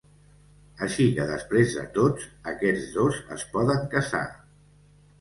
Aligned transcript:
Així 0.85 1.05
que 1.19 1.27
després 1.33 1.77
de 1.81 1.85
tots 1.99 2.27
aquests 2.55 2.91
dos 2.99 3.23
es 3.39 3.49
poden 3.55 3.89
casar. 3.97 4.27